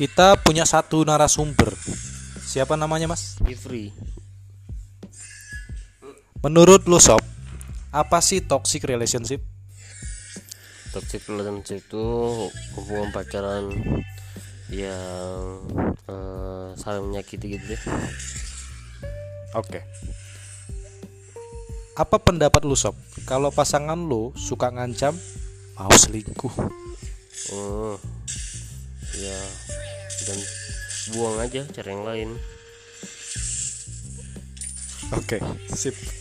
Kita 0.00 0.40
punya 0.40 0.64
satu 0.64 1.04
narasumber. 1.04 1.76
Siapa 2.40 2.74
namanya, 2.74 3.06
Mas? 3.06 3.36
Ifri 3.46 3.92
Menurut 6.40 6.88
lu 6.88 6.96
sob, 6.96 7.20
apa 7.92 8.24
sih 8.24 8.40
toxic 8.40 8.88
relationship? 8.88 9.44
toxic 10.90 11.22
relationship 11.30 11.86
itu 11.86 12.04
hubungan 12.74 13.14
pacaran 13.14 13.70
yang 14.70 15.62
eh, 16.06 16.68
saling 16.78 17.10
menyakiti 17.10 17.58
gitu 17.58 17.74
deh 17.74 17.82
Oke. 19.58 19.82
Apa 21.98 22.22
pendapat 22.22 22.62
lu 22.62 22.78
sob? 22.78 22.94
Kalau 23.26 23.50
pasangan 23.50 23.98
lu 23.98 24.30
suka 24.38 24.70
ngancam, 24.70 25.10
mau 25.74 25.90
selingkuh. 25.90 26.54
oh 27.50 27.98
ya 29.20 29.40
dan 30.24 30.38
buang 31.12 31.36
aja 31.40 31.62
cari 31.76 31.90
yang 31.92 32.04
lain 32.08 32.30
Oke, 35.10 35.42
sip. 35.74 36.19